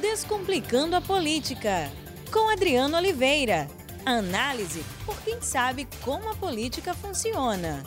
Descomplicando 0.00 0.94
a 0.94 1.00
Política, 1.00 1.90
com 2.30 2.50
Adriano 2.50 2.98
Oliveira. 2.98 3.66
Análise 4.04 4.84
por 5.06 5.18
quem 5.22 5.40
sabe 5.40 5.88
como 6.04 6.30
a 6.30 6.34
política 6.34 6.92
funciona. 6.92 7.82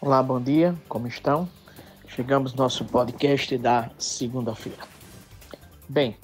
Olá, 0.00 0.20
bom 0.20 0.40
dia, 0.40 0.74
como 0.88 1.06
estão? 1.06 1.48
Chegamos 2.08 2.52
no 2.52 2.64
nosso 2.64 2.84
podcast 2.84 3.56
da 3.56 3.92
segunda-feira. 3.96 4.82
Bem, 5.88 6.16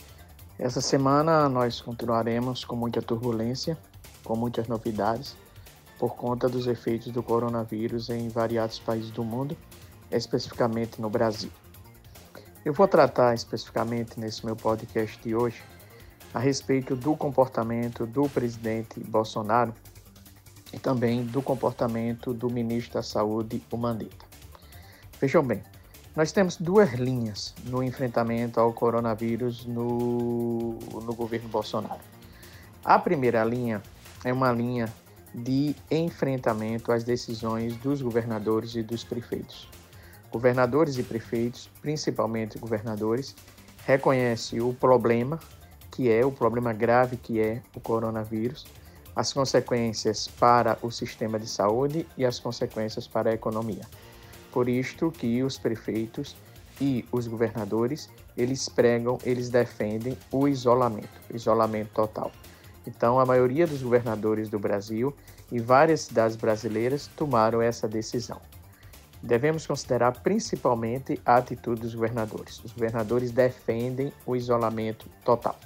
essa 0.59 0.81
semana 0.81 1.49
nós 1.49 1.81
continuaremos 1.81 2.65
com 2.65 2.75
muita 2.75 3.01
turbulência, 3.01 3.79
com 4.25 4.35
muitas 4.35 4.67
novidades, 4.67 5.37
por 6.01 6.17
conta 6.17 6.49
dos 6.49 6.67
efeitos 6.67 7.13
do 7.13 7.23
coronavírus 7.23 8.11
em 8.11 8.29
variados 8.29 8.81
países 8.81 9.13
do 9.13 9.23
mundo, 9.23 9.57
especificamente 10.11 11.01
no 11.01 11.09
Brasil. 11.09 11.51
Eu 12.65 12.73
vou 12.73 12.87
tratar 12.87 13.35
especificamente 13.35 14.21
nesse 14.21 14.47
meu 14.47 14.55
podcast 14.55 15.21
de 15.21 15.35
hoje 15.35 15.61
a 16.33 16.39
respeito 16.39 16.95
do 16.95 17.17
comportamento 17.17 18.07
do 18.07 18.29
presidente 18.29 19.01
Bolsonaro 19.01 19.75
e 20.73 20.79
também 20.79 21.25
do 21.25 21.43
comportamento 21.43 22.33
do 22.33 22.49
ministro 22.49 22.95
da 22.95 23.03
Saúde, 23.03 23.61
o 23.69 23.77
Mandetta. 23.77 24.25
Vejam 25.21 25.43
bem, 25.43 25.61
nós 26.15 26.31
temos 26.31 26.57
duas 26.57 26.93
linhas 26.93 27.53
no 27.65 27.83
enfrentamento 27.83 28.61
ao 28.61 28.73
coronavírus 28.73 29.67
no, 29.67 30.79
no 30.79 31.15
governo 31.17 31.49
Bolsonaro. 31.49 32.01
A 32.85 32.97
primeira 32.97 33.43
linha 33.43 33.83
é 34.25 34.33
uma 34.33 34.53
linha 34.53 34.87
de 35.35 35.75
enfrentamento 35.91 36.93
às 36.93 37.03
decisões 37.03 37.77
dos 37.79 38.01
governadores 38.01 38.77
e 38.77 38.85
dos 38.85 39.03
prefeitos. 39.03 39.69
Governadores 40.33 40.97
e 40.97 41.03
prefeitos, 41.03 41.69
principalmente 41.83 42.59
governadores, 42.59 43.37
reconhecem 43.85 44.63
o 44.63 44.73
problema 44.73 45.39
que 45.91 46.11
é 46.11 46.25
o 46.25 46.33
problema 46.33 46.73
grave 46.73 47.19
que 47.19 47.39
é 47.39 47.61
o 47.77 47.81
coronavírus, 47.81 48.67
as 49.15 49.31
consequências 49.31 50.27
para 50.27 50.79
o 50.81 50.91
sistema 50.91 51.39
de 51.39 51.47
saúde 51.47 52.07
e 52.17 52.25
as 52.25 52.39
consequências 52.39 53.07
para 53.07 53.29
a 53.29 53.35
economia. 53.35 53.83
Por 54.51 54.71
isto 54.71 55.11
que 55.11 55.43
os 55.43 55.59
prefeitos 55.59 56.35
e 56.81 57.05
os 57.13 57.27
governadores, 57.27 58.09
eles 58.35 58.71
pregam, 58.71 59.19
eles 59.23 59.51
defendem 59.51 60.17
o 60.31 60.49
isolamento, 60.49 61.21
isolamento 61.33 61.91
total. 61.93 62.33
Então, 62.87 63.21
a 63.21 63.27
maioria 63.27 63.67
dos 63.67 63.83
governadores 63.83 64.49
do 64.49 64.59
Brasil 64.59 65.15
e 65.51 65.61
várias 65.61 66.01
cidades 66.01 66.37
brasileiras 66.37 67.07
tomaram 67.15 67.61
essa 67.61 67.87
decisão 67.87 68.41
devemos 69.23 69.67
considerar 69.67 70.21
principalmente 70.21 71.21
a 71.25 71.37
atitude 71.37 71.83
dos 71.83 71.95
governadores. 71.95 72.63
Os 72.65 72.73
governadores 72.73 73.31
defendem 73.31 74.13
o 74.27 74.35
isolamento 74.35 75.07
total. 75.25 75.57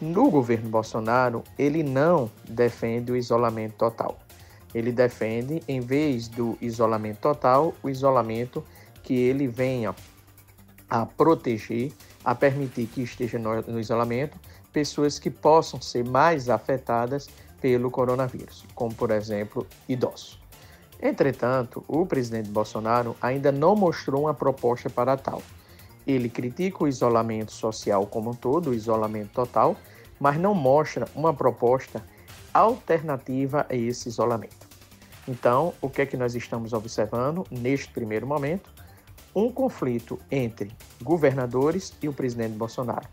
No 0.00 0.28
governo 0.30 0.68
Bolsonaro, 0.68 1.44
ele 1.56 1.84
não 1.84 2.28
defende 2.48 3.12
o 3.12 3.16
isolamento 3.16 3.76
total. 3.76 4.18
Ele 4.74 4.90
defende, 4.90 5.62
em 5.68 5.80
vez 5.80 6.26
do 6.26 6.58
isolamento 6.60 7.20
total, 7.20 7.72
o 7.82 7.88
isolamento 7.88 8.64
que 9.02 9.14
ele 9.14 9.46
venha 9.46 9.94
a 10.90 11.06
proteger, 11.06 11.92
a 12.24 12.34
permitir 12.34 12.86
que 12.86 13.02
esteja 13.02 13.38
no, 13.38 13.78
isolamento 13.78 14.38
pessoas 14.72 15.18
que 15.18 15.30
possam 15.30 15.80
ser 15.80 16.04
mais 16.04 16.48
afetadas 16.48 17.28
pelo 17.60 17.90
coronavírus, 17.90 18.64
como 18.74 18.92
por 18.94 19.10
exemplo 19.10 19.66
idosos. 19.88 20.41
Entretanto, 21.02 21.82
o 21.88 22.06
presidente 22.06 22.48
Bolsonaro 22.48 23.16
ainda 23.20 23.50
não 23.50 23.74
mostrou 23.74 24.22
uma 24.22 24.34
proposta 24.34 24.88
para 24.88 25.16
tal. 25.16 25.42
Ele 26.06 26.28
critica 26.28 26.84
o 26.84 26.88
isolamento 26.88 27.50
social 27.50 28.06
como 28.06 28.30
um 28.30 28.34
todo, 28.34 28.70
o 28.70 28.74
isolamento 28.74 29.30
total, 29.32 29.76
mas 30.20 30.38
não 30.38 30.54
mostra 30.54 31.08
uma 31.12 31.34
proposta 31.34 32.00
alternativa 32.54 33.66
a 33.68 33.74
esse 33.74 34.08
isolamento. 34.08 34.68
Então, 35.26 35.74
o 35.80 35.90
que 35.90 36.02
é 36.02 36.06
que 36.06 36.16
nós 36.16 36.36
estamos 36.36 36.72
observando 36.72 37.44
neste 37.50 37.92
primeiro 37.92 38.26
momento? 38.26 38.70
Um 39.34 39.50
conflito 39.50 40.20
entre 40.30 40.70
governadores 41.02 41.92
e 42.00 42.08
o 42.08 42.12
presidente 42.12 42.54
Bolsonaro. 42.54 43.08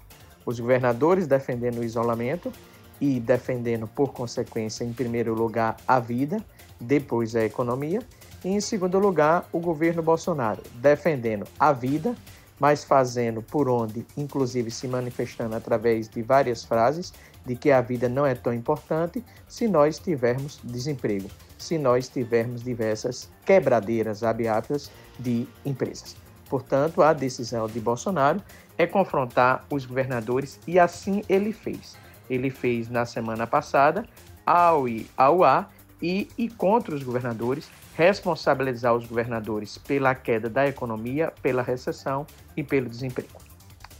Os 0.45 0.59
governadores 0.59 1.25
defendendo 1.25 1.79
o 1.79 1.83
isolamento 1.83 2.51
e 2.99 3.19
defendendo, 3.19 3.87
por 3.87 4.13
consequência, 4.13 4.83
em 4.83 4.93
primeiro 4.93 5.33
lugar, 5.33 5.77
a 5.87 5.99
vida 5.99 6.43
depois 6.79 7.35
a 7.35 7.43
economia, 7.43 8.01
e 8.43 8.49
em 8.49 8.61
segundo 8.61 8.97
lugar, 8.97 9.47
o 9.51 9.59
governo 9.59 10.01
Bolsonaro, 10.01 10.63
defendendo 10.75 11.45
a 11.59 11.73
vida, 11.73 12.15
mas 12.59 12.83
fazendo 12.83 13.41
por 13.41 13.69
onde, 13.69 14.05
inclusive 14.15 14.71
se 14.71 14.87
manifestando 14.87 15.55
através 15.55 16.07
de 16.07 16.21
várias 16.21 16.63
frases, 16.63 17.13
de 17.45 17.55
que 17.55 17.71
a 17.71 17.81
vida 17.81 18.07
não 18.07 18.25
é 18.25 18.35
tão 18.35 18.53
importante 18.53 19.23
se 19.47 19.67
nós 19.67 19.97
tivermos 19.97 20.59
desemprego, 20.63 21.29
se 21.57 21.77
nós 21.77 22.07
tivermos 22.07 22.63
diversas 22.63 23.29
quebradeiras, 23.45 24.23
abertas 24.23 24.91
de 25.17 25.47
empresas. 25.65 26.15
Portanto, 26.49 27.01
a 27.01 27.13
decisão 27.13 27.67
de 27.67 27.79
Bolsonaro 27.79 28.41
é 28.77 28.87
confrontar 28.87 29.65
os 29.69 29.85
governadores 29.85 30.59
e 30.67 30.79
assim 30.79 31.23
ele 31.29 31.53
fez. 31.53 31.95
Ele 32.29 32.49
fez 32.49 32.89
na 32.89 33.05
semana 33.05 33.47
passada, 33.47 34.05
ao 34.45 34.87
ir 34.87 35.09
ao 35.17 35.43
ar, 35.43 35.73
e, 36.01 36.29
e 36.37 36.47
contra 36.47 36.95
os 36.95 37.03
governadores, 37.03 37.69
responsabilizar 37.95 38.95
os 38.95 39.05
governadores 39.05 39.77
pela 39.77 40.15
queda 40.15 40.49
da 40.49 40.67
economia, 40.67 41.33
pela 41.41 41.61
recessão 41.61 42.25
e 42.55 42.63
pelo 42.63 42.89
desemprego. 42.89 43.39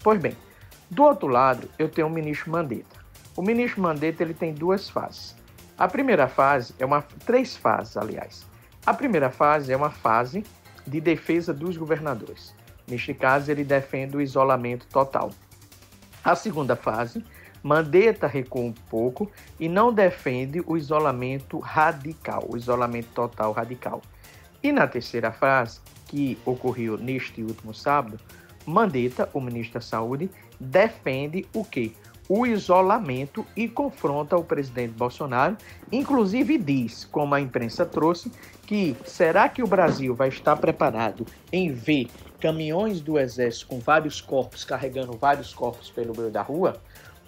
Pois 0.02 0.20
bem, 0.20 0.36
do 0.90 1.04
outro 1.04 1.28
lado, 1.28 1.70
eu 1.78 1.90
tenho 1.90 2.08
o 2.08 2.10
ministro 2.10 2.52
Mandetta. 2.52 2.98
O 3.36 3.42
ministro 3.42 3.82
Mandetta 3.82 4.24
ele 4.24 4.34
tem 4.34 4.54
duas 4.54 4.90
fases. 4.90 5.36
A 5.78 5.88
primeira 5.88 6.28
fase 6.28 6.74
é 6.80 6.86
uma 6.86 7.02
três 7.26 7.56
fases, 7.56 7.96
aliás. 7.96 8.46
A 8.86 8.94
primeira 8.94 9.30
fase 9.30 9.72
é 9.72 9.78
uma 9.78 9.90
fase 9.90 10.44
de 10.86 11.00
defesa 11.00 11.54
dos 11.54 11.78
governadores. 11.78 12.56
Neste 12.88 13.14
caso, 13.14 13.52
ele 13.52 13.64
defende 13.64 14.18
o 14.18 14.22
isolamento 14.22 14.88
total. 14.88 15.32
A 16.24 16.36
segunda 16.36 16.76
fase 16.76 17.24
Mandetta 17.62 18.28
recua 18.28 18.62
um 18.62 18.74
pouco 18.74 19.30
e 19.60 19.68
não 19.68 19.94
defende 19.94 20.62
o 20.66 20.78
isolamento 20.78 21.60
radical, 21.60 22.46
o 22.48 22.58
isolamento 22.58 23.10
total 23.14 23.52
radical. 23.52 24.02
E 24.62 24.72
na 24.72 24.88
terceira 24.88 25.32
fase, 25.32 25.80
que 26.08 26.38
ocorreu 26.46 26.98
neste 26.98 27.42
último 27.44 27.74
sábado, 27.74 28.20
Mandetta, 28.66 29.30
o 29.34 29.40
ministro 29.40 29.76
da 29.76 29.82
Saúde, 29.82 30.30
defende 30.60 31.46
o 31.54 31.64
quê? 31.64 31.92
O 32.28 32.46
isolamento 32.46 33.44
e 33.56 33.68
confronta 33.68 34.38
o 34.38 34.44
presidente 34.44 34.94
Bolsonaro, 34.94 35.58
inclusive 35.92 36.58
diz, 36.60 37.06
como 37.06 37.34
a 37.34 37.42
imprensa 37.42 37.86
trouxe, 37.86 38.32
que 38.68 38.96
será 39.04 39.50
que 39.50 39.64
o 39.64 39.68
Brasil 39.68 40.14
vai 40.14 40.30
estar 40.30 40.56
preparado 40.58 41.26
em 41.52 41.72
ver 41.72 42.08
caminhões 42.40 43.02
do 43.02 43.18
exército 43.18 43.68
com 43.68 43.80
vários 43.80 44.22
corpos 44.22 44.64
carregando 44.64 45.14
vários 45.14 45.54
corpos 45.54 45.90
pelo 45.90 46.16
meio 46.16 46.30
da 46.30 46.44
rua? 46.44 46.80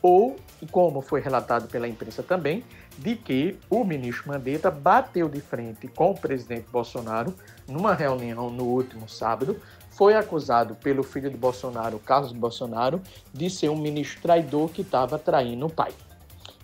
Ou, 0.01 0.35
como 0.71 1.01
foi 1.01 1.21
relatado 1.21 1.67
pela 1.67 1.87
imprensa 1.87 2.23
também, 2.23 2.63
de 2.97 3.15
que 3.15 3.57
o 3.69 3.83
ministro 3.83 4.29
Mandetta 4.29 4.71
bateu 4.71 5.29
de 5.29 5.39
frente 5.39 5.87
com 5.87 6.11
o 6.11 6.17
presidente 6.17 6.65
Bolsonaro 6.71 7.33
numa 7.67 7.93
reunião 7.93 8.49
no 8.49 8.63
último 8.63 9.07
sábado, 9.07 9.59
foi 9.91 10.15
acusado 10.15 10.75
pelo 10.75 11.03
filho 11.03 11.29
de 11.29 11.37
Bolsonaro, 11.37 11.99
Carlos 11.99 12.31
Bolsonaro, 12.31 13.01
de 13.33 13.49
ser 13.49 13.69
um 13.69 13.77
ministro 13.77 14.21
traidor 14.21 14.69
que 14.69 14.81
estava 14.81 15.19
traindo 15.19 15.65
o 15.65 15.69
pai. 15.69 15.91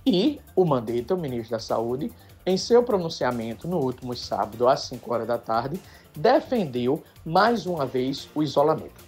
E 0.06 0.40
o 0.56 0.66
Mandetta, 0.66 1.14
o 1.14 1.20
ministro 1.20 1.52
da 1.52 1.60
Saúde, 1.60 2.12
em 2.46 2.56
seu 2.56 2.82
pronunciamento 2.82 3.68
no 3.68 3.78
último 3.78 4.16
sábado, 4.16 4.68
às 4.68 4.82
5 4.84 5.14
horas 5.14 5.28
da 5.28 5.38
tarde, 5.38 5.80
defendeu 6.16 7.04
mais 7.26 7.66
uma 7.66 7.86
vez 7.86 8.30
o 8.34 8.42
isolamento. 8.42 9.06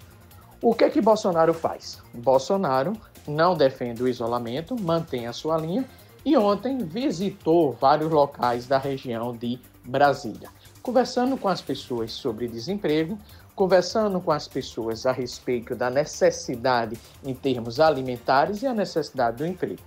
O 0.61 0.75
que 0.75 0.83
é 0.83 0.89
que 0.89 0.99
Bolsonaro 0.99 1.53
faz? 1.53 2.01
Bolsonaro 2.13 2.93
não 3.29 3.55
defende 3.55 4.03
o 4.03 4.07
isolamento, 4.07 4.75
mantém 4.81 5.27
a 5.27 5.33
sua 5.33 5.57
linha 5.57 5.85
e 6.25 6.35
ontem 6.35 6.77
visitou 6.79 7.71
vários 7.71 8.11
locais 8.11 8.67
da 8.67 8.77
região 8.77 9.35
de 9.35 9.59
Brasília, 9.85 10.49
conversando 10.81 11.37
com 11.37 11.47
as 11.47 11.61
pessoas 11.61 12.11
sobre 12.11 12.47
desemprego, 12.47 13.17
conversando 13.55 14.19
com 14.19 14.31
as 14.31 14.47
pessoas 14.47 15.05
a 15.05 15.11
respeito 15.11 15.75
da 15.75 15.89
necessidade 15.89 16.99
em 17.23 17.33
termos 17.33 17.79
alimentares 17.79 18.61
e 18.61 18.67
a 18.67 18.73
necessidade 18.73 19.37
do 19.37 19.45
emprego. 19.45 19.81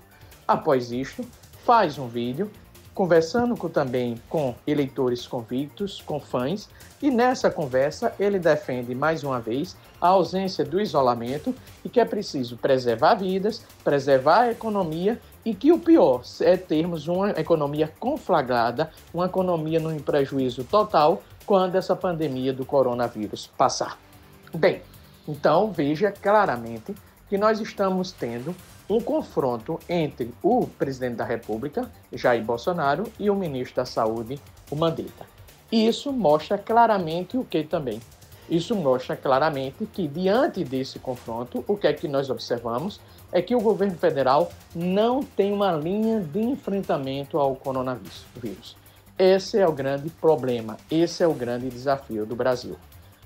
Após 0.47 0.91
isto, 0.91 1.25
faz 1.65 1.99
um 1.99 2.09
vídeo 2.09 2.51
conversando 2.95 3.57
com, 3.57 3.69
também 3.69 4.21
com 4.29 4.55
eleitores 4.67 5.27
convictos, 5.27 6.03
com 6.03 6.21
fãs, 6.21 6.69
e 7.01 7.11
nessa 7.11 7.51
conversa 7.51 8.15
ele 8.19 8.39
defende 8.39 8.95
mais 8.95 9.25
uma 9.25 9.41
vez 9.41 9.77
a 10.03 10.09
ausência 10.09 10.65
do 10.65 10.81
isolamento 10.81 11.55
e 11.85 11.89
que 11.89 12.01
é 12.01 12.05
preciso 12.05 12.57
preservar 12.57 13.15
vidas, 13.15 13.65
preservar 13.85 14.41
a 14.41 14.51
economia 14.51 15.21
e 15.45 15.55
que 15.55 15.71
o 15.71 15.79
pior 15.79 16.23
é 16.41 16.57
termos 16.57 17.07
uma 17.07 17.31
economia 17.31 17.91
conflagrada, 18.01 18.91
uma 19.15 19.27
economia 19.27 19.79
no 19.79 19.95
prejuízo 20.03 20.65
total 20.65 21.23
quando 21.47 21.77
essa 21.77 21.95
pandemia 21.95 22.53
do 22.53 22.67
coronavírus 22.67 23.49
passar. 23.57 23.97
Bem, 24.53 24.83
então 25.27 25.71
veja 25.71 26.11
claramente 26.11 26.93
que 27.29 27.39
nós 27.39 27.61
estamos 27.61 28.11
tendo 28.11 28.55
um 28.91 29.01
confronto 29.01 29.79
entre 29.89 30.35
o 30.43 30.67
presidente 30.67 31.15
da 31.15 31.25
República, 31.25 31.89
Jair 32.13 32.43
Bolsonaro, 32.45 33.05
e 33.19 33.31
o 33.31 33.37
ministro 33.37 33.77
da 33.77 33.87
Saúde, 33.87 34.41
o 34.69 34.75
Mandetta. 34.77 35.25
E 35.71 35.87
isso 35.87 36.13
mostra 36.13 36.59
claramente 36.59 37.39
o 37.39 37.45
que 37.45 37.63
também? 37.63 38.01
Isso 38.53 38.77
mostra 38.77 39.17
claramente 39.17 39.87
que, 39.87 40.07
diante 40.07 40.63
desse 40.63 40.99
confronto, 40.99 41.65
o 41.67 41.75
que 41.75 41.87
é 41.87 41.93
que 41.95 42.07
nós 42.07 42.29
observamos 42.29 43.01
é 43.33 43.41
que 43.41 43.55
o 43.55 43.61
governo 43.63 43.97
federal 43.97 44.53
não 44.75 45.23
tem 45.23 45.55
uma 45.55 45.73
linha 45.73 46.21
de 46.21 46.39
enfrentamento 46.39 47.39
ao 47.39 47.57
coronavírus. 47.57 48.77
Esse 49.19 49.59
é 49.59 49.67
o 49.67 49.73
grande 49.73 50.11
problema, 50.11 50.77
esse 50.91 51.23
é 51.23 51.27
o 51.27 51.33
grande 51.33 51.71
desafio 51.71 52.27
do 52.27 52.37
Brasil. 52.37 52.77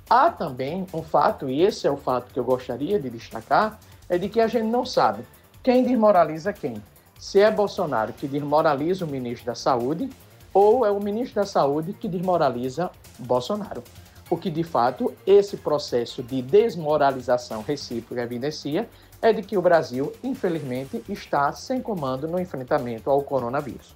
Há 0.09 0.31
também 0.31 0.87
um 0.95 1.03
fato, 1.03 1.51
e 1.51 1.61
esse 1.61 1.89
é 1.89 1.91
o 1.91 1.97
fato 1.97 2.33
que 2.33 2.39
eu 2.39 2.45
gostaria 2.45 3.01
de 3.01 3.11
destacar, 3.11 3.81
é 4.09 4.17
de 4.17 4.29
que 4.29 4.41
a 4.41 4.47
gente 4.47 4.69
não 4.69 4.87
sabe 4.87 5.25
quem 5.61 5.83
desmoraliza 5.83 6.53
quem. 6.53 6.81
Se 7.19 7.41
é 7.41 7.51
Bolsonaro 7.51 8.13
que 8.13 8.29
desmoraliza 8.29 9.05
o 9.05 9.09
ministro 9.09 9.47
da 9.47 9.57
Saúde 9.57 10.09
ou 10.55 10.87
é 10.87 10.91
o 10.93 11.01
ministro 11.01 11.35
da 11.35 11.47
Saúde 11.47 11.93
que 11.95 12.07
desmoraliza 12.07 12.93
Bolsonaro. 13.19 13.83
O 14.29 14.37
que 14.37 14.51
de 14.51 14.65
fato 14.65 15.15
esse 15.25 15.57
processo 15.57 16.23
de 16.23 16.43
desmoralização 16.43 17.63
recíproca 17.63 18.23
evidencia 18.23 18.89
é 19.23 19.33
de 19.33 19.41
que 19.41 19.57
o 19.57 19.63
Brasil, 19.63 20.13
infelizmente, 20.23 21.03
está 21.09 21.53
sem 21.53 21.81
comando 21.81 22.27
no 22.27 22.41
enfrentamento 22.41 23.09
ao 23.09 23.23
coronavírus. 23.23 23.95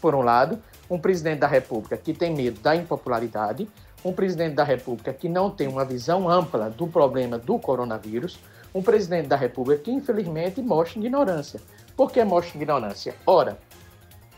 Por 0.00 0.14
um 0.14 0.22
lado, 0.22 0.60
um 0.90 0.98
presidente 0.98 1.38
da 1.38 1.46
República 1.46 1.96
que 1.96 2.12
tem 2.12 2.34
medo 2.34 2.60
da 2.60 2.74
impopularidade, 2.74 3.68
um 4.04 4.12
presidente 4.12 4.54
da 4.54 4.64
República 4.64 5.12
que 5.12 5.28
não 5.28 5.50
tem 5.50 5.68
uma 5.68 5.84
visão 5.84 6.28
ampla 6.28 6.70
do 6.70 6.86
problema 6.86 7.38
do 7.38 7.58
coronavírus, 7.58 8.38
um 8.74 8.82
presidente 8.82 9.28
da 9.28 9.36
República 9.36 9.82
que, 9.82 9.90
infelizmente, 9.90 10.60
mostra 10.60 10.98
ignorância. 10.98 11.60
Por 11.96 12.10
que 12.10 12.22
mostra 12.24 12.56
ignorância? 12.56 13.14
Ora, 13.26 13.58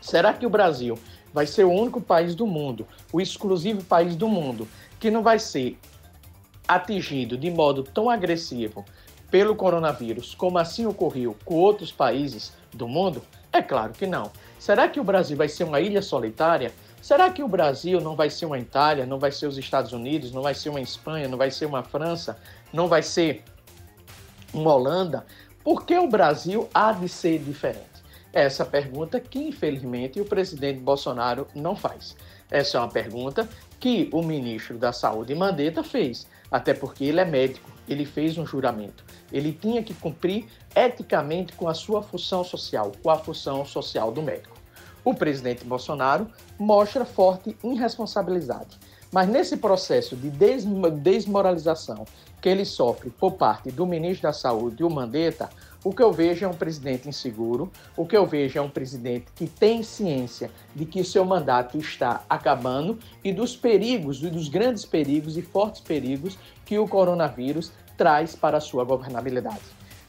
será 0.01 0.33
que 0.33 0.45
o 0.45 0.49
Brasil 0.49 0.97
vai 1.33 1.47
ser 1.47 1.63
o 1.63 1.71
único 1.71 2.01
país 2.01 2.35
do 2.35 2.45
mundo, 2.45 2.87
o 3.11 3.21
exclusivo 3.21 3.83
país 3.83 4.15
do 4.15 4.27
mundo, 4.27 4.67
que 4.99 5.09
não 5.09 5.23
vai 5.23 5.39
ser 5.39 5.77
atingido 6.67 7.37
de 7.37 7.49
modo 7.49 7.83
tão 7.83 8.09
agressivo 8.09 8.85
pelo 9.29 9.55
coronavírus, 9.55 10.35
como 10.35 10.57
assim 10.57 10.85
ocorreu 10.85 11.35
com 11.45 11.55
outros 11.55 11.91
países 11.91 12.53
do 12.73 12.87
mundo? 12.87 13.21
É 13.51 13.61
claro 13.61 13.93
que 13.93 14.05
não. 14.05 14.31
Será 14.59 14.87
que 14.87 14.99
o 14.99 15.03
Brasil 15.03 15.37
vai 15.37 15.47
ser 15.47 15.63
uma 15.63 15.79
ilha 15.79 16.01
solitária? 16.01 16.71
Será 17.01 17.29
que 17.31 17.41
o 17.41 17.47
Brasil 17.47 17.99
não 17.99 18.15
vai 18.15 18.29
ser 18.29 18.45
uma 18.45 18.59
Itália, 18.59 19.05
não 19.05 19.17
vai 19.17 19.31
ser 19.31 19.47
os 19.47 19.57
Estados 19.57 19.91
Unidos, 19.91 20.31
não 20.31 20.41
vai 20.41 20.53
ser 20.53 20.69
uma 20.69 20.81
Espanha, 20.81 21.27
não 21.27 21.37
vai 21.37 21.49
ser 21.49 21.65
uma 21.65 21.81
França, 21.81 22.37
não 22.71 22.87
vai 22.87 23.01
ser 23.01 23.43
uma 24.53 24.73
Holanda? 24.73 25.25
Por 25.63 25.85
que 25.85 25.97
o 25.97 26.07
Brasil 26.07 26.69
há 26.73 26.91
de 26.91 27.07
ser 27.09 27.39
diferente? 27.39 27.90
Essa 28.33 28.63
pergunta 28.63 29.19
que, 29.19 29.39
infelizmente, 29.39 30.21
o 30.21 30.25
presidente 30.25 30.79
Bolsonaro 30.79 31.47
não 31.53 31.75
faz. 31.75 32.15
Essa 32.49 32.77
é 32.77 32.81
uma 32.81 32.89
pergunta 32.89 33.47
que 33.79 34.09
o 34.13 34.21
ministro 34.21 34.77
da 34.77 34.93
Saúde, 34.93 35.35
Mandetta, 35.35 35.83
fez, 35.83 36.27
até 36.49 36.73
porque 36.73 37.05
ele 37.05 37.19
é 37.19 37.25
médico, 37.25 37.69
ele 37.87 38.05
fez 38.05 38.37
um 38.37 38.45
juramento. 38.45 39.03
Ele 39.31 39.51
tinha 39.51 39.83
que 39.83 39.93
cumprir 39.93 40.45
eticamente 40.75 41.53
com 41.53 41.67
a 41.67 41.73
sua 41.73 42.01
função 42.01 42.43
social, 42.43 42.91
com 43.01 43.09
a 43.09 43.17
função 43.17 43.65
social 43.65 44.11
do 44.11 44.21
médico. 44.21 44.55
O 45.03 45.13
presidente 45.13 45.65
Bolsonaro 45.65 46.27
mostra 46.59 47.03
forte 47.03 47.57
irresponsabilidade. 47.63 48.77
Mas 49.11 49.27
nesse 49.27 49.57
processo 49.57 50.15
de 50.15 50.29
desmoralização 50.29 52.05
que 52.41 52.49
ele 52.49 52.65
sofre 52.65 53.11
por 53.11 53.33
parte 53.33 53.71
do 53.71 53.85
ministro 53.85 54.23
da 54.23 54.33
Saúde, 54.33 54.83
o 54.83 54.89
Mandetta, 54.89 55.49
o 55.83 55.93
que 55.93 56.01
eu 56.01 56.11
vejo 56.11 56.45
é 56.45 56.47
um 56.47 56.53
presidente 56.53 57.07
inseguro, 57.07 57.71
o 57.95 58.05
que 58.05 58.17
eu 58.17 58.25
vejo 58.25 58.57
é 58.57 58.61
um 58.61 58.69
presidente 58.69 59.27
que 59.35 59.47
tem 59.47 59.83
ciência 59.83 60.51
de 60.75 60.85
que 60.85 61.03
seu 61.03 61.23
mandato 61.23 61.77
está 61.77 62.23
acabando 62.29 62.97
e 63.23 63.31
dos 63.31 63.55
perigos, 63.55 64.19
dos 64.19 64.47
grandes 64.47 64.85
perigos 64.85 65.37
e 65.37 65.41
fortes 65.41 65.81
perigos 65.81 66.37
que 66.65 66.77
o 66.77 66.87
coronavírus 66.87 67.71
traz 67.97 68.35
para 68.35 68.57
a 68.57 68.61
sua 68.61 68.83
governabilidade. 68.83 69.61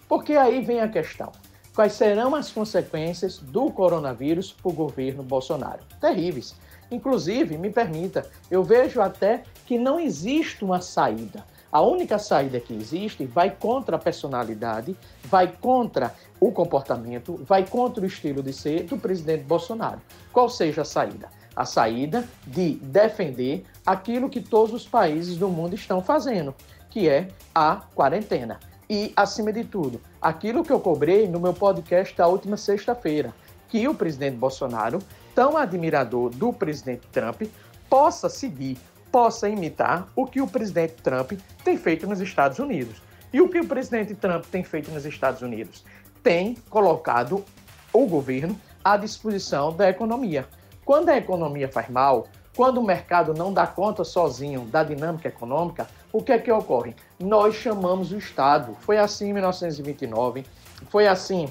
Porque 0.08 0.34
aí 0.34 0.62
vem 0.62 0.80
a 0.80 0.88
questão. 0.88 1.32
Quais 1.74 1.94
serão 1.94 2.34
as 2.34 2.50
consequências 2.50 3.38
do 3.38 3.70
coronavírus 3.70 4.52
para 4.52 4.70
o 4.70 4.74
governo 4.74 5.22
Bolsonaro? 5.22 5.80
Terríveis. 6.00 6.54
Inclusive, 6.90 7.56
me 7.56 7.70
permita, 7.70 8.30
eu 8.50 8.62
vejo 8.62 9.00
até 9.00 9.42
que 9.64 9.78
não 9.78 9.98
existe 9.98 10.62
uma 10.62 10.82
saída. 10.82 11.42
A 11.72 11.80
única 11.80 12.18
saída 12.18 12.60
que 12.60 12.74
existe 12.74 13.24
vai 13.24 13.50
contra 13.50 13.96
a 13.96 13.98
personalidade, 13.98 14.94
vai 15.24 15.50
contra 15.50 16.14
o 16.38 16.52
comportamento, 16.52 17.40
vai 17.48 17.66
contra 17.66 18.04
o 18.04 18.06
estilo 18.06 18.42
de 18.42 18.52
ser 18.52 18.84
do 18.84 18.98
presidente 18.98 19.44
Bolsonaro. 19.44 19.98
Qual 20.30 20.50
seja 20.50 20.82
a 20.82 20.84
saída? 20.84 21.30
A 21.56 21.64
saída 21.64 22.28
de 22.46 22.74
defender 22.74 23.64
aquilo 23.86 24.28
que 24.28 24.42
todos 24.42 24.74
os 24.74 24.86
países 24.86 25.38
do 25.38 25.48
mundo 25.48 25.74
estão 25.74 26.02
fazendo, 26.02 26.54
que 26.90 27.08
é 27.08 27.28
a 27.54 27.76
quarentena. 27.94 28.60
E, 28.90 29.10
acima 29.16 29.50
de 29.50 29.64
tudo, 29.64 29.98
aquilo 30.20 30.62
que 30.62 30.72
eu 30.72 30.78
cobrei 30.78 31.26
no 31.26 31.40
meu 31.40 31.54
podcast 31.54 32.14
da 32.14 32.26
última 32.26 32.58
sexta-feira, 32.58 33.32
que 33.70 33.88
o 33.88 33.94
presidente 33.94 34.36
Bolsonaro, 34.36 34.98
tão 35.34 35.56
admirador 35.56 36.28
do 36.28 36.52
presidente 36.52 37.06
Trump, 37.10 37.44
possa 37.88 38.28
seguir 38.28 38.76
possa 39.12 39.48
imitar 39.48 40.08
o 40.16 40.26
que 40.26 40.40
o 40.40 40.48
presidente 40.48 40.94
Trump 40.94 41.32
tem 41.62 41.76
feito 41.76 42.06
nos 42.06 42.20
Estados 42.20 42.58
Unidos. 42.58 43.02
E 43.30 43.40
o 43.42 43.48
que 43.48 43.60
o 43.60 43.66
presidente 43.66 44.14
Trump 44.14 44.46
tem 44.46 44.64
feito 44.64 44.90
nos 44.90 45.04
Estados 45.04 45.42
Unidos? 45.42 45.84
Tem 46.22 46.54
colocado 46.70 47.44
o 47.92 48.06
governo 48.06 48.58
à 48.82 48.96
disposição 48.96 49.72
da 49.72 49.88
economia. 49.90 50.46
Quando 50.84 51.10
a 51.10 51.16
economia 51.16 51.68
faz 51.68 51.88
mal, 51.90 52.26
quando 52.56 52.78
o 52.78 52.84
mercado 52.84 53.34
não 53.34 53.52
dá 53.52 53.66
conta 53.66 54.02
sozinho 54.02 54.62
da 54.62 54.82
dinâmica 54.82 55.28
econômica, 55.28 55.86
o 56.12 56.22
que 56.22 56.32
é 56.32 56.38
que 56.38 56.50
ocorre? 56.50 56.94
Nós 57.20 57.54
chamamos 57.54 58.12
o 58.12 58.18
Estado. 58.18 58.76
Foi 58.80 58.98
assim 58.98 59.30
em 59.30 59.32
1929, 59.34 60.44
foi 60.88 61.06
assim 61.06 61.48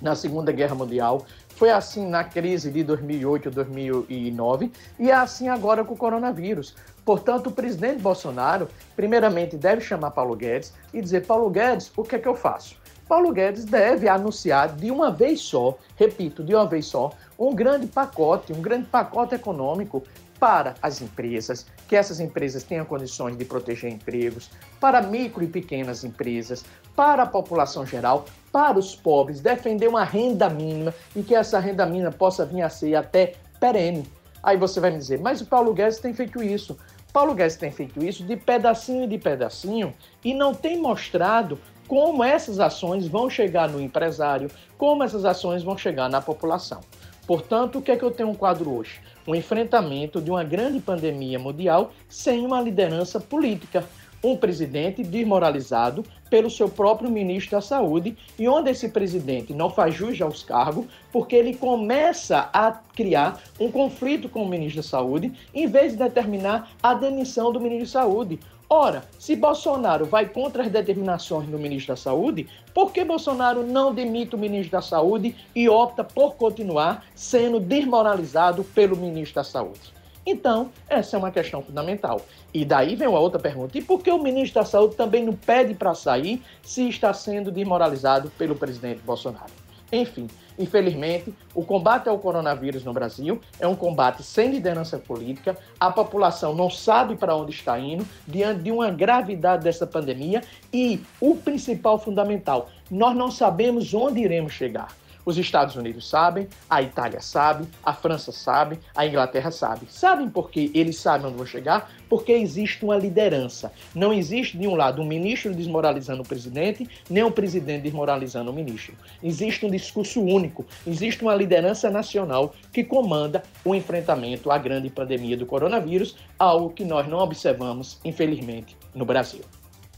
na 0.00 0.14
Segunda 0.16 0.50
Guerra 0.50 0.74
Mundial, 0.74 1.24
foi 1.62 1.70
assim 1.70 2.08
na 2.08 2.24
crise 2.24 2.72
de 2.72 2.82
2008, 2.82 3.48
2009 3.48 4.72
e 4.98 5.12
é 5.12 5.14
assim 5.14 5.48
agora 5.48 5.84
com 5.84 5.94
o 5.94 5.96
coronavírus. 5.96 6.74
Portanto, 7.04 7.50
o 7.50 7.52
presidente 7.52 8.02
Bolsonaro, 8.02 8.66
primeiramente, 8.96 9.56
deve 9.56 9.80
chamar 9.80 10.10
Paulo 10.10 10.34
Guedes 10.34 10.74
e 10.92 11.00
dizer: 11.00 11.24
Paulo 11.24 11.48
Guedes, 11.48 11.92
o 11.96 12.02
que 12.02 12.16
é 12.16 12.18
que 12.18 12.26
eu 12.26 12.34
faço? 12.34 12.74
Paulo 13.06 13.30
Guedes 13.30 13.64
deve 13.64 14.08
anunciar 14.08 14.74
de 14.74 14.90
uma 14.90 15.12
vez 15.12 15.40
só, 15.40 15.78
repito, 15.94 16.42
de 16.42 16.52
uma 16.52 16.66
vez 16.66 16.86
só, 16.86 17.12
um 17.38 17.54
grande 17.54 17.86
pacote, 17.86 18.52
um 18.52 18.60
grande 18.60 18.88
pacote 18.88 19.36
econômico 19.36 20.02
para 20.42 20.74
as 20.82 21.00
empresas, 21.00 21.64
que 21.86 21.94
essas 21.94 22.18
empresas 22.18 22.64
tenham 22.64 22.84
condições 22.84 23.36
de 23.36 23.44
proteger 23.44 23.92
empregos, 23.92 24.50
para 24.80 25.00
micro 25.00 25.44
e 25.44 25.46
pequenas 25.46 26.02
empresas, 26.02 26.64
para 26.96 27.22
a 27.22 27.26
população 27.26 27.86
geral, 27.86 28.24
para 28.50 28.76
os 28.76 28.92
pobres, 28.92 29.40
defender 29.40 29.86
uma 29.86 30.02
renda 30.02 30.50
mínima 30.50 30.92
e 31.14 31.22
que 31.22 31.32
essa 31.32 31.60
renda 31.60 31.86
mínima 31.86 32.10
possa 32.10 32.44
vir 32.44 32.62
a 32.62 32.68
ser 32.68 32.96
até 32.96 33.34
perene. 33.60 34.04
Aí 34.42 34.56
você 34.56 34.80
vai 34.80 34.90
me 34.90 34.98
dizer, 34.98 35.20
mas 35.20 35.40
o 35.40 35.46
Paulo 35.46 35.72
Guedes 35.72 36.00
tem 36.00 36.12
feito 36.12 36.42
isso. 36.42 36.76
Paulo 37.12 37.36
Guedes 37.36 37.54
tem 37.54 37.70
feito 37.70 38.02
isso 38.02 38.24
de 38.24 38.36
pedacinho 38.36 39.06
de 39.06 39.18
pedacinho 39.18 39.94
e 40.24 40.34
não 40.34 40.52
tem 40.52 40.76
mostrado 40.76 41.56
como 41.86 42.24
essas 42.24 42.58
ações 42.58 43.06
vão 43.06 43.30
chegar 43.30 43.68
no 43.68 43.80
empresário, 43.80 44.50
como 44.76 45.04
essas 45.04 45.24
ações 45.24 45.62
vão 45.62 45.78
chegar 45.78 46.08
na 46.10 46.20
população. 46.20 46.80
Portanto, 47.26 47.78
o 47.78 47.82
que 47.82 47.92
é 47.92 47.96
que 47.96 48.02
eu 48.02 48.10
tenho 48.10 48.30
um 48.30 48.34
quadro 48.34 48.70
hoje? 48.70 49.00
Um 49.26 49.34
enfrentamento 49.34 50.20
de 50.20 50.30
uma 50.30 50.42
grande 50.42 50.80
pandemia 50.80 51.38
mundial 51.38 51.92
sem 52.08 52.44
uma 52.44 52.60
liderança 52.60 53.20
política. 53.20 53.84
Um 54.24 54.36
presidente 54.36 55.02
desmoralizado 55.02 56.04
pelo 56.30 56.48
seu 56.48 56.68
próprio 56.68 57.10
ministro 57.10 57.56
da 57.56 57.60
Saúde, 57.60 58.16
e 58.38 58.46
onde 58.48 58.70
esse 58.70 58.88
presidente 58.88 59.52
não 59.52 59.68
faz 59.68 59.94
jus 59.94 60.20
aos 60.22 60.44
cargos, 60.44 60.86
porque 61.12 61.34
ele 61.34 61.56
começa 61.56 62.48
a 62.52 62.70
criar 62.94 63.40
um 63.58 63.70
conflito 63.70 64.28
com 64.28 64.44
o 64.44 64.48
ministro 64.48 64.80
da 64.80 64.88
Saúde, 64.88 65.32
em 65.52 65.66
vez 65.66 65.92
de 65.92 65.98
determinar 65.98 66.70
a 66.80 66.94
demissão 66.94 67.52
do 67.52 67.60
ministro 67.60 67.86
da 67.86 68.06
Saúde. 68.06 68.38
Ora, 68.74 69.04
se 69.18 69.36
Bolsonaro 69.36 70.06
vai 70.06 70.26
contra 70.26 70.62
as 70.62 70.70
determinações 70.70 71.46
do 71.46 71.58
ministro 71.58 71.92
da 71.92 71.96
Saúde, 71.96 72.48
por 72.72 72.90
que 72.90 73.04
Bolsonaro 73.04 73.62
não 73.62 73.92
demite 73.92 74.34
o 74.34 74.38
ministro 74.38 74.72
da 74.72 74.80
Saúde 74.80 75.36
e 75.54 75.68
opta 75.68 76.02
por 76.02 76.36
continuar 76.36 77.04
sendo 77.14 77.60
desmoralizado 77.60 78.64
pelo 78.64 78.96
ministro 78.96 79.34
da 79.34 79.44
Saúde? 79.44 79.92
Então, 80.24 80.70
essa 80.88 81.16
é 81.16 81.18
uma 81.18 81.30
questão 81.30 81.60
fundamental. 81.60 82.22
E 82.54 82.64
daí 82.64 82.96
vem 82.96 83.08
uma 83.08 83.20
outra 83.20 83.38
pergunta: 83.38 83.76
e 83.76 83.82
por 83.82 84.00
que 84.00 84.10
o 84.10 84.22
ministro 84.22 84.62
da 84.62 84.66
Saúde 84.66 84.96
também 84.96 85.22
não 85.22 85.34
pede 85.34 85.74
para 85.74 85.94
sair 85.94 86.42
se 86.62 86.88
está 86.88 87.12
sendo 87.12 87.52
desmoralizado 87.52 88.32
pelo 88.38 88.56
presidente 88.56 89.02
Bolsonaro? 89.02 89.61
Enfim, 89.92 90.26
infelizmente, 90.58 91.34
o 91.54 91.62
combate 91.62 92.08
ao 92.08 92.18
coronavírus 92.18 92.82
no 92.82 92.94
Brasil 92.94 93.38
é 93.60 93.68
um 93.68 93.76
combate 93.76 94.22
sem 94.22 94.50
liderança 94.50 94.98
política. 94.98 95.54
A 95.78 95.90
população 95.90 96.54
não 96.54 96.70
sabe 96.70 97.14
para 97.14 97.36
onde 97.36 97.52
está 97.52 97.78
indo 97.78 98.06
diante 98.26 98.62
de 98.62 98.72
uma 98.72 98.90
gravidade 98.90 99.62
dessa 99.62 99.86
pandemia 99.86 100.42
e 100.72 101.02
o 101.20 101.36
principal 101.36 101.98
fundamental, 101.98 102.70
nós 102.90 103.14
não 103.14 103.30
sabemos 103.30 103.92
onde 103.92 104.20
iremos 104.20 104.52
chegar. 104.52 105.01
Os 105.24 105.38
Estados 105.38 105.76
Unidos 105.76 106.08
sabem, 106.08 106.48
a 106.68 106.82
Itália 106.82 107.20
sabe, 107.20 107.66
a 107.82 107.92
França 107.92 108.32
sabe, 108.32 108.78
a 108.94 109.06
Inglaterra 109.06 109.50
sabe. 109.50 109.86
Sabem 109.88 110.28
por 110.28 110.50
que 110.50 110.70
eles 110.74 110.96
sabem 110.96 111.26
onde 111.26 111.36
vão 111.36 111.46
chegar? 111.46 111.92
Porque 112.08 112.32
existe 112.32 112.84
uma 112.84 112.96
liderança. 112.96 113.72
Não 113.94 114.12
existe, 114.12 114.58
de 114.58 114.66
um 114.66 114.74
lado, 114.74 115.00
um 115.00 115.06
ministro 115.06 115.54
desmoralizando 115.54 116.22
o 116.22 116.26
presidente, 116.26 116.88
nem 117.08 117.22
o 117.22 117.28
um 117.28 117.32
presidente 117.32 117.82
desmoralizando 117.82 118.50
o 118.50 118.54
ministro. 118.54 118.94
Existe 119.22 119.64
um 119.64 119.70
discurso 119.70 120.20
único, 120.20 120.66
existe 120.86 121.22
uma 121.22 121.34
liderança 121.34 121.88
nacional 121.88 122.54
que 122.72 122.82
comanda 122.82 123.42
o 123.64 123.74
enfrentamento 123.74 124.50
à 124.50 124.58
grande 124.58 124.90
pandemia 124.90 125.36
do 125.36 125.46
coronavírus, 125.46 126.16
algo 126.38 126.70
que 126.70 126.84
nós 126.84 127.06
não 127.06 127.18
observamos, 127.18 128.00
infelizmente, 128.04 128.76
no 128.94 129.04
Brasil. 129.04 129.42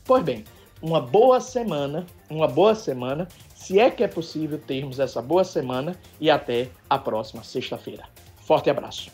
Pois 0.04 0.22
bem, 0.22 0.44
uma 0.82 1.00
boa 1.00 1.40
semana, 1.40 2.04
uma 2.28 2.46
boa 2.46 2.74
semana 2.74 3.26
se 3.64 3.80
é 3.80 3.90
que 3.90 4.04
é 4.04 4.08
possível 4.08 4.58
termos 4.58 5.00
essa 5.00 5.22
boa 5.22 5.42
semana 5.42 5.98
e 6.20 6.30
até 6.30 6.68
a 6.88 6.98
próxima 6.98 7.42
sexta-feira. 7.42 8.06
Forte 8.36 8.68
abraço. 8.68 9.10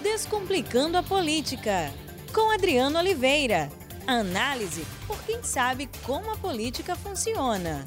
Descomplicando 0.00 0.96
a 0.96 1.02
política, 1.02 1.92
com 2.34 2.50
Adriano 2.50 2.98
Oliveira. 2.98 3.68
Análise 4.06 4.86
por 5.06 5.22
quem 5.24 5.42
sabe 5.42 5.86
como 6.02 6.30
a 6.30 6.36
política 6.36 6.96
funciona. 6.96 7.84